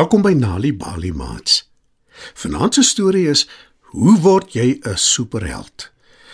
[0.00, 1.68] Welkom by Nali Bali Mats.
[2.34, 3.42] Vanaand se storie is
[3.92, 5.90] Hoe word jy 'n superheld?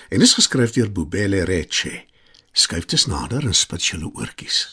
[0.08, 2.04] En is geskryf deur Bobele Reche.
[2.52, 4.68] Skuif dit nader en spit julle oortjies.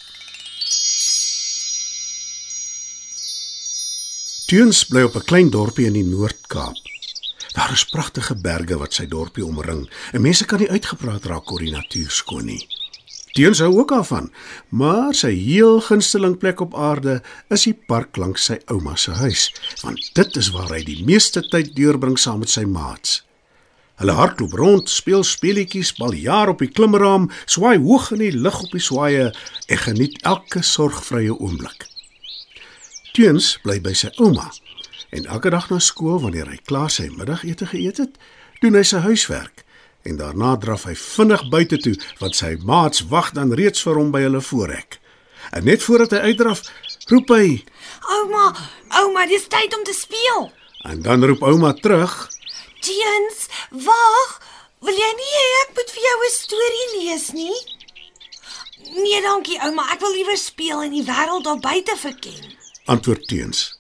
[4.46, 6.78] Tuins bly op 'n klein dorpie in die Noord-Kaap.
[7.54, 11.60] Daar is pragtige berge wat sy dorpie omring en mense kan nie uitgepraat raak oor
[11.60, 12.83] die natuur skoon nie.
[13.34, 14.28] Teens hou ook daarvan,
[14.70, 17.16] maar sy heel gunsteling plek op aarde
[17.50, 19.48] is die park langs sy ouma se huis,
[19.82, 23.24] want dit is waar hy die meeste tyd deurbring saam met sy maats.
[23.98, 28.62] Hulle hardloop rond, speel speletjies, bal jaar op die klimraam, swaai hoog in die lug
[28.68, 31.88] op die swaaye en geniet elke sorgvrye oomblik.
[33.18, 34.52] Teens bly by sy ouma
[35.14, 38.14] en elke dag na skool wanneer hy klaar sy middagete geëet het,
[38.62, 39.63] doen hy sy huiswerk
[40.04, 44.12] en daarna draf hy vinnig buite toe want sy maats wag dan reeds vir hom
[44.12, 45.00] by hulle voorhek.
[45.52, 46.62] En net voordat hy uitdraf,
[47.10, 47.64] roep hy
[48.10, 48.56] Ouma,
[49.00, 50.52] ouma, dis tyd om te speel.
[50.84, 52.30] en dan roep ouma terug.
[52.84, 54.42] Teens, wag.
[54.84, 57.56] Wil jy nie hê ek moet vir jou 'n storie lees nie?
[58.96, 62.56] Nee, dankie ouma, ek wil liewer speel en die wêreld daar buite verken.
[62.86, 63.78] Antwoord teens.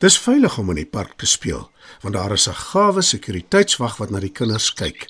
[0.00, 1.70] Dis veilig om in die park te speel
[2.02, 5.06] want daar is 'n gawe sekuriteitswag wat na die kinders kyk.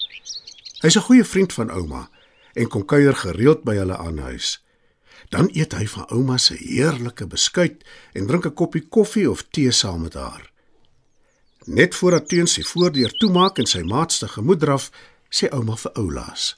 [0.81, 2.11] Hy's 'n goeie vriend van ouma
[2.53, 4.65] en kom kuier gereeld by hulle aan huis.
[5.29, 9.71] Dan eet hy van ouma se heerlike beskuit en drink 'n koppie koffie of tee
[9.71, 10.51] saam met haar.
[11.65, 14.91] Net voordat Teens sy voordeur toemaak en sy maats te gemoed draf,
[15.29, 16.57] sê ouma vir Oulaas: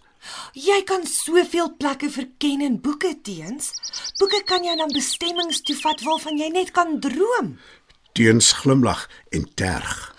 [0.53, 3.73] Jy kan soveel plekke verken in boeke teens.
[4.19, 7.59] Boeke kan jou na bestemmings toe vat waarvan jy net kan droom.
[8.13, 10.12] Teens glimlag en terg.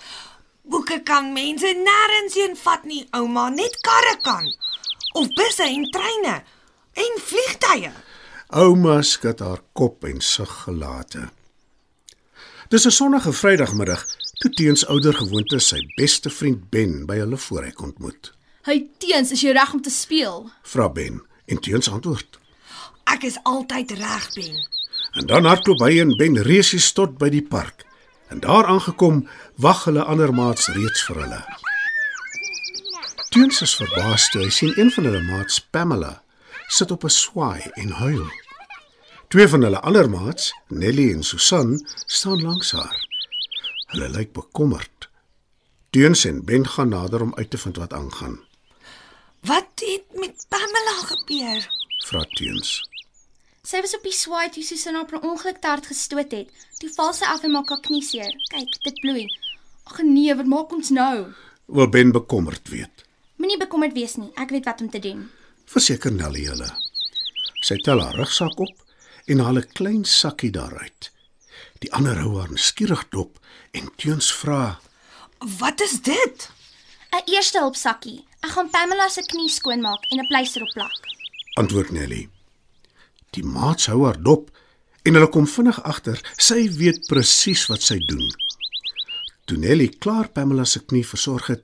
[0.73, 4.47] Boeke kan mense nêrens heen vat nie, ouma, net karre kan.
[5.13, 6.39] Of busse en treine
[6.97, 7.91] en vliegtye.
[8.57, 11.27] Ouma skud haar kop en sug gelate.
[12.73, 14.01] Dis 'n sonnige Vrydagmiddag
[14.41, 18.33] toe Teens ouer gewoonte sy beste vriend Ben by hulle voorhek ontmoet.
[18.65, 20.49] Hy teens, is jy reg om te speel?
[20.63, 22.39] Vra Ben en Teens antwoord.
[23.03, 24.57] Ek is altyd reg, Ben.
[25.13, 27.82] En dan hardloop hy en Ben resies tot by die park.
[28.33, 31.41] En daar aangekom, wag hulle ander maats reeds vir hulle.
[33.29, 36.13] Teens is verbaas toe hy sien een van hulle maats, Pamela,
[36.67, 38.25] sit op 'n swaai en huil.
[39.27, 43.05] Twee van hulle ander maats, Nelly en Susan, staan langs haar.
[43.91, 45.09] Hulle lyk bekommerd.
[45.89, 48.39] Teens en Ben gaan nader om uit te vind wat aangaan.
[49.39, 51.69] Wat het met Pamela gebeur?
[52.05, 52.92] Vra Teens.
[53.63, 56.49] Sy was op die swaai toe Susan haar per ongeluk te hard gestoot het.
[56.81, 58.33] Toe val sy af en maak haar knie seer.
[58.51, 59.23] Kyk, dit bloei.
[59.87, 61.31] Ag nee, wat maak ons nou?
[61.71, 63.05] Wil Ben bekommerd weet.
[63.39, 64.33] Moenie bekommerd wees nie.
[64.35, 65.21] Ek weet wat om te doen.
[65.71, 66.67] Verseker Nelly hulle.
[67.63, 71.09] Sy tel haar rugsak op en haal 'n klein sakkie daaruit.
[71.79, 73.39] Die ander hou haar skieurig dop
[73.71, 74.79] en teens vra:
[75.39, 76.49] Wat is dit?
[77.15, 78.27] 'n Eerste hulp sakkie.
[78.43, 80.99] Ek gaan Pamela se knie skoonmaak en 'n pleister op plak.
[81.55, 82.32] Antwoord Nelly.
[83.33, 84.49] Die maats hou haar dop
[85.03, 88.27] en hulle kom vinnig agter sy weet presies wat sy doen.
[89.49, 91.63] Toe Nelly klaar Pamela se knie versorg het,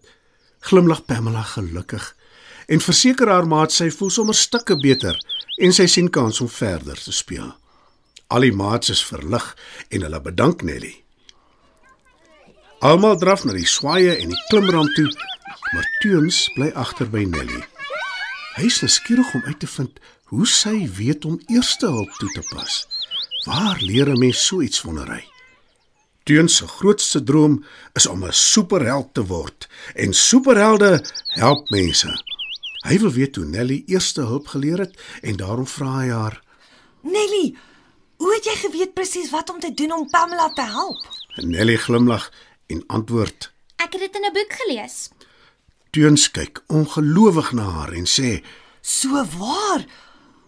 [0.68, 2.16] glimlag Pamela gelukkig
[2.70, 5.18] en verseker haar maat sy voel sommer stukke beter
[5.64, 7.50] en sy sien kans om verder te speel.
[8.30, 9.46] Al die maats is verlig
[9.90, 10.94] en hulle bedank Nelly.
[12.86, 15.10] Almal draf na die swaaye en die klimram toe,
[15.74, 17.64] maar Teens bly agter by Nelly.
[18.60, 20.00] Hy is nuuskierig om uit te vind
[20.34, 22.74] hoe sy weet om eerste hulp toe te pas.
[23.46, 25.24] Waar leer 'n mens so iets wonder hy?
[26.24, 27.64] Teens se grootste droom
[27.94, 31.06] is om 'n superheld te word en superhelde
[31.40, 32.12] help mense.
[32.88, 36.44] Hy wil weet hoe Nelly eerste hulp geleer het en daarom vra hy haar.
[37.02, 37.56] Nelly,
[38.18, 41.08] hoe het jy geweet presies wat om te doen om Pamela te help?
[41.36, 42.32] Nelly glimlag
[42.68, 43.52] en antwoord.
[43.76, 45.10] Ek het dit in 'n boek gelees.
[45.90, 48.44] Teens kyk ongelowig na haar en sê:
[48.82, 49.86] So waar?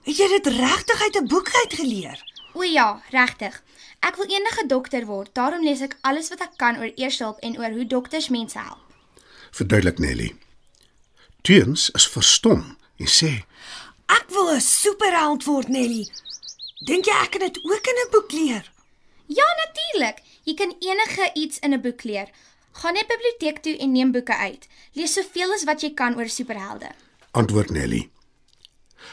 [0.06, 2.20] Het jy dit regtig uit 'n boek uitgeleer?
[2.54, 3.64] O ja, regtig.
[4.00, 5.34] Ek wil enige dokter word.
[5.34, 8.60] Daarom lees ek alles wat ek kan oor eerste hulp en oor hoe dokters mense
[8.60, 8.86] help.
[9.52, 10.36] Verduidelik Nelly.
[11.42, 13.46] Teens is verstom en sê:
[14.06, 16.06] Ek wil 'n superheld word, Nelly.
[16.86, 18.72] Dink jy ek kan dit ook in 'n boek leer?
[19.26, 20.22] Ja, natuurlik.
[20.44, 22.30] Jy kan enige iets in 'n boek leer.
[22.72, 24.68] Gaan net biblioteek toe en neem boeke uit.
[24.94, 26.92] Lees soveel as wat jy kan oor superhelde.
[27.32, 28.10] antwoord Nelly.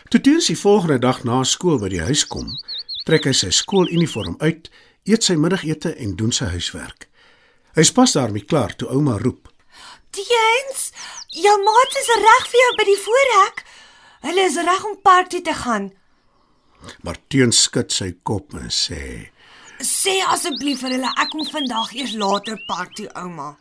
[0.09, 2.49] Toe Teens die volgende dag na skool by die huis kom,
[3.07, 4.71] trek hy sy skooluniform uit,
[5.09, 7.07] eet sy middagete en doen sy huiswerk.
[7.79, 9.49] Hy's pas daarmee klaar toe ouma roep.
[10.11, 10.91] Teens,
[11.31, 13.65] jou maat is reg vir jou by die voorhek.
[14.27, 15.93] Hulle is reg om park toe te gaan.
[17.07, 19.31] Maar Teens skud sy kop en sê:
[19.79, 23.53] Sê asseblief vir hulle ek kom vandag eers later park toe, ouma.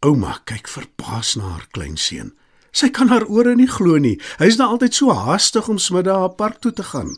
[0.00, 2.32] Ouma kyk verbaas na haar kleinseun.
[2.72, 4.16] Sy kan haar ore nie glo nie.
[4.40, 7.12] Hy's nou altyd so haastig om smiddag park toe te gaan.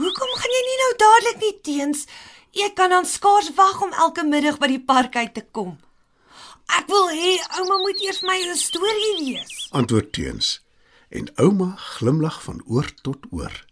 [0.00, 2.06] Hoekom gaan jy nie nou dadelik nie teens?
[2.56, 5.76] Ek kan dan skaars wag om elke middag by die park uit te kom.
[6.72, 9.68] Ek wil hê ouma moet eers my 'n storie lees.
[9.76, 10.60] Antwoord teens.
[11.12, 13.64] En ouma glimlag van oor tot oor.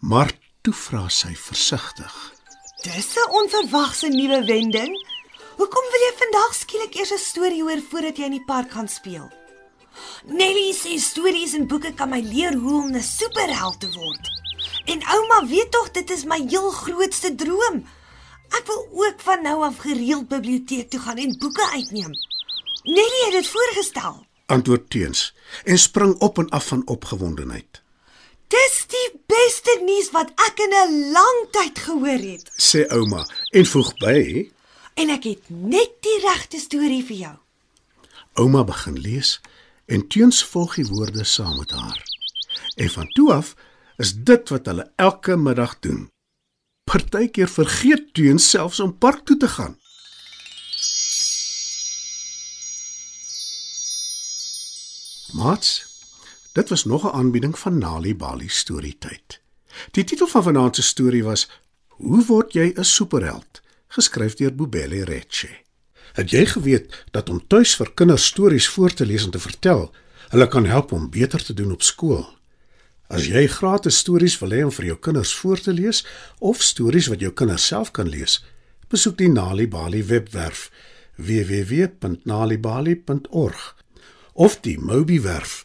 [0.00, 0.32] Maar
[0.62, 2.39] toe vra sy versigtig.
[2.80, 4.92] Dis 'n onverwagse nuwe wending.
[5.56, 8.88] Hoekom wil jy vandag skielik eers 'n storie hoor voordat jy in die park gaan
[8.88, 9.28] speel?
[10.24, 14.24] Nelly sê stories en boeke kan my leer hoe om 'n superheld te word.
[14.84, 17.84] En ouma weet tog dit is my heel grootste droom.
[18.48, 22.12] Ek wil ook van nou af gereeld biblioteek toe gaan en boeke uitneem.
[22.82, 24.26] Nelly het dit voorgestel.
[24.46, 25.34] Antwoord teens
[25.64, 27.82] en spring op en af van opgewondenheid.
[28.50, 32.50] Dis die beste nuus wat ek in 'n lang tyd gehoor het.
[32.58, 34.50] Sê ouma en voeg by.
[34.94, 37.36] En ek het net die regte storie vir jou.
[38.34, 39.40] Ouma begin lees
[39.86, 42.02] en teens volg die woorde saam met haar.
[42.76, 43.54] En van toe af
[43.96, 46.08] is dit wat hulle elke middag doen.
[46.84, 49.78] Partykeer vergeet teens selfs om park toe te gaan.
[55.32, 55.89] Mats,
[56.52, 59.40] dit was nog 'n aanbieding van Nali Bali storietyd.
[59.90, 61.50] Die titel van vanaand se storie was
[61.88, 63.60] Hoe word jy 'n superheld?
[63.86, 65.48] geskryf deur Bobele Reche.
[66.12, 69.94] Het jy geweet dat om tuis vir kinders stories voor te lees en te vertel,
[70.28, 72.38] hulle kan help om beter te doen op skool?
[73.10, 76.06] As jy gratis stories wil hê om vir jou kinders voor te lees
[76.38, 78.44] of stories wat jou kinders self kan lees,
[78.88, 80.70] besoek die Nali Bali webwerf
[81.16, 83.76] www.nalibali.org
[84.32, 85.64] of die Mobi werf